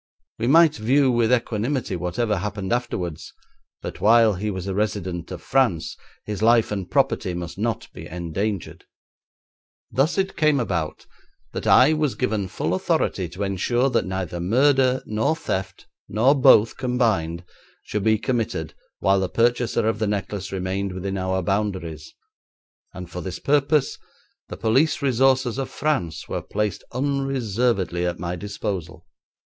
We 0.39 0.47
might 0.47 0.77
view 0.77 1.11
with 1.11 1.31
equanimity 1.31 1.95
whatever 1.95 2.37
happened 2.39 2.73
afterwards, 2.73 3.33
but 3.83 4.01
while 4.01 4.33
he 4.33 4.49
was 4.49 4.65
a 4.65 4.73
resident 4.73 5.29
of 5.29 5.43
France 5.43 5.95
his 6.25 6.41
life 6.41 6.71
and 6.71 6.89
property 6.89 7.35
must 7.35 7.59
not 7.59 7.87
be 7.93 8.07
endangered. 8.07 8.85
Thus 9.91 10.17
it 10.17 10.35
came 10.35 10.59
about 10.59 11.05
that 11.53 11.67
I 11.67 11.93
was 11.93 12.15
given 12.15 12.47
full 12.47 12.73
authority 12.73 13.29
to 13.29 13.43
ensure 13.43 13.91
that 13.91 14.07
neither 14.07 14.39
murder 14.39 15.03
nor 15.05 15.35
theft 15.35 15.85
nor 16.09 16.33
both 16.33 16.77
combined 16.77 17.43
should 17.83 18.03
be 18.03 18.17
committed 18.17 18.73
while 19.01 19.19
the 19.19 19.29
purchaser 19.29 19.87
of 19.87 19.99
the 19.99 20.07
necklace 20.07 20.51
remained 20.51 20.93
within 20.93 21.15
our 21.19 21.43
boundaries, 21.43 22.11
and 22.91 23.07
for 23.07 23.21
this 23.21 23.37
purpose 23.37 23.99
the 24.47 24.57
police 24.57 25.03
resources 25.03 25.59
of 25.59 25.69
France 25.69 26.27
were 26.27 26.41
placed 26.41 26.83
unreservedly 26.91 28.03
at 28.07 28.17
my 28.17 28.35
disposal. 28.35 29.05